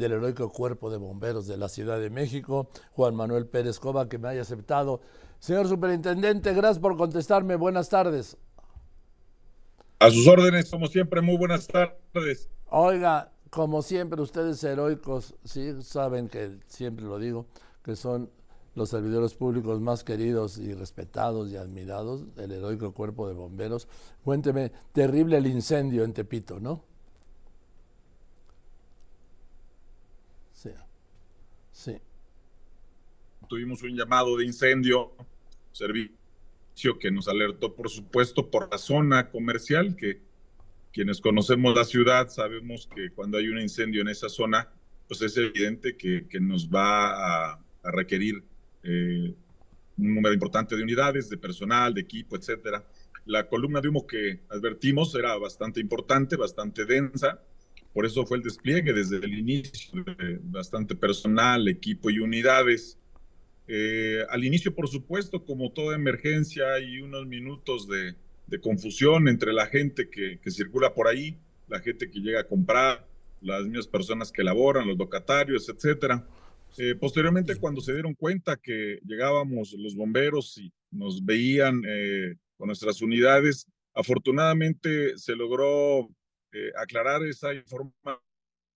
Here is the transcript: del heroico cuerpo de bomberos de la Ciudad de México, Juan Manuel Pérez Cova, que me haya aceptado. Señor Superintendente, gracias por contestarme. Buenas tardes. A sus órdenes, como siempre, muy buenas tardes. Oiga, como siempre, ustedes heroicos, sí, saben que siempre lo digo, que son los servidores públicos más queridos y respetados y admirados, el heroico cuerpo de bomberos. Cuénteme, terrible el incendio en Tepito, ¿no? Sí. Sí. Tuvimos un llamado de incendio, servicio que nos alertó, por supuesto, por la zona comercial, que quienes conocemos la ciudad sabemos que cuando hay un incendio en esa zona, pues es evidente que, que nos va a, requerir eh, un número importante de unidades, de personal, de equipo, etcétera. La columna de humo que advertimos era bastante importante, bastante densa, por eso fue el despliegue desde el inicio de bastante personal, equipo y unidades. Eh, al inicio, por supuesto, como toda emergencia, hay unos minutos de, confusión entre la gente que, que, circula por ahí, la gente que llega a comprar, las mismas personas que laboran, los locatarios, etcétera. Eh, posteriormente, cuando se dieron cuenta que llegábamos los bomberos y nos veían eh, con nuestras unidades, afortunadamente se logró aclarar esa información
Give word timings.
del 0.00 0.12
heroico 0.12 0.50
cuerpo 0.50 0.90
de 0.90 0.96
bomberos 0.96 1.46
de 1.46 1.56
la 1.56 1.68
Ciudad 1.68 2.00
de 2.00 2.10
México, 2.10 2.68
Juan 2.92 3.14
Manuel 3.14 3.46
Pérez 3.46 3.78
Cova, 3.78 4.08
que 4.08 4.18
me 4.18 4.28
haya 4.28 4.42
aceptado. 4.42 5.00
Señor 5.38 5.68
Superintendente, 5.68 6.52
gracias 6.54 6.78
por 6.78 6.96
contestarme. 6.96 7.56
Buenas 7.56 7.88
tardes. 7.88 8.36
A 9.98 10.10
sus 10.10 10.26
órdenes, 10.26 10.70
como 10.70 10.86
siempre, 10.86 11.20
muy 11.20 11.36
buenas 11.36 11.66
tardes. 11.66 12.48
Oiga, 12.70 13.32
como 13.50 13.82
siempre, 13.82 14.20
ustedes 14.22 14.64
heroicos, 14.64 15.34
sí, 15.44 15.82
saben 15.82 16.28
que 16.28 16.58
siempre 16.66 17.04
lo 17.04 17.18
digo, 17.18 17.46
que 17.84 17.96
son 17.96 18.30
los 18.74 18.88
servidores 18.88 19.34
públicos 19.34 19.80
más 19.80 20.04
queridos 20.04 20.56
y 20.56 20.72
respetados 20.72 21.50
y 21.50 21.56
admirados, 21.56 22.24
el 22.38 22.52
heroico 22.52 22.94
cuerpo 22.94 23.28
de 23.28 23.34
bomberos. 23.34 23.88
Cuénteme, 24.24 24.72
terrible 24.92 25.36
el 25.36 25.46
incendio 25.46 26.04
en 26.04 26.14
Tepito, 26.14 26.60
¿no? 26.60 26.89
Sí. 30.60 30.70
Sí. 31.72 31.96
Tuvimos 33.48 33.82
un 33.82 33.96
llamado 33.96 34.36
de 34.36 34.44
incendio, 34.44 35.12
servicio 35.72 36.98
que 37.00 37.10
nos 37.10 37.28
alertó, 37.28 37.74
por 37.74 37.88
supuesto, 37.88 38.50
por 38.50 38.70
la 38.70 38.76
zona 38.76 39.30
comercial, 39.30 39.96
que 39.96 40.20
quienes 40.92 41.22
conocemos 41.22 41.74
la 41.74 41.84
ciudad 41.84 42.28
sabemos 42.28 42.90
que 42.94 43.10
cuando 43.10 43.38
hay 43.38 43.48
un 43.48 43.58
incendio 43.58 44.02
en 44.02 44.08
esa 44.08 44.28
zona, 44.28 44.68
pues 45.08 45.22
es 45.22 45.34
evidente 45.38 45.96
que, 45.96 46.26
que 46.28 46.40
nos 46.40 46.68
va 46.68 47.52
a, 47.52 47.60
requerir 47.82 48.44
eh, 48.82 49.34
un 49.96 50.14
número 50.14 50.34
importante 50.34 50.76
de 50.76 50.82
unidades, 50.82 51.30
de 51.30 51.38
personal, 51.38 51.94
de 51.94 52.02
equipo, 52.02 52.36
etcétera. 52.36 52.84
La 53.24 53.48
columna 53.48 53.80
de 53.80 53.88
humo 53.88 54.06
que 54.06 54.40
advertimos 54.50 55.14
era 55.14 55.38
bastante 55.38 55.80
importante, 55.80 56.36
bastante 56.36 56.84
densa, 56.84 57.40
por 57.92 58.06
eso 58.06 58.24
fue 58.24 58.38
el 58.38 58.42
despliegue 58.42 58.92
desde 58.92 59.16
el 59.16 59.38
inicio 59.38 60.04
de 60.04 60.38
bastante 60.42 60.94
personal, 60.94 61.66
equipo 61.68 62.10
y 62.10 62.18
unidades. 62.18 62.98
Eh, 63.66 64.24
al 64.30 64.44
inicio, 64.44 64.74
por 64.74 64.88
supuesto, 64.88 65.44
como 65.44 65.72
toda 65.72 65.96
emergencia, 65.96 66.72
hay 66.74 67.00
unos 67.00 67.26
minutos 67.26 67.88
de, 67.88 68.14
confusión 68.60 69.28
entre 69.28 69.52
la 69.52 69.66
gente 69.66 70.10
que, 70.10 70.40
que, 70.40 70.50
circula 70.50 70.92
por 70.92 71.06
ahí, 71.06 71.38
la 71.68 71.78
gente 71.78 72.10
que 72.10 72.18
llega 72.18 72.40
a 72.40 72.48
comprar, 72.48 73.06
las 73.40 73.64
mismas 73.64 73.86
personas 73.86 74.32
que 74.32 74.42
laboran, 74.42 74.88
los 74.88 74.98
locatarios, 74.98 75.68
etcétera. 75.68 76.26
Eh, 76.78 76.94
posteriormente, 76.94 77.56
cuando 77.56 77.80
se 77.80 77.92
dieron 77.92 78.14
cuenta 78.14 78.56
que 78.56 79.00
llegábamos 79.04 79.72
los 79.72 79.94
bomberos 79.94 80.58
y 80.58 80.72
nos 80.90 81.24
veían 81.24 81.82
eh, 81.86 82.36
con 82.56 82.68
nuestras 82.68 83.02
unidades, 83.02 83.66
afortunadamente 83.94 85.16
se 85.18 85.34
logró 85.34 86.08
aclarar 86.76 87.22
esa 87.24 87.52
información 87.54 88.29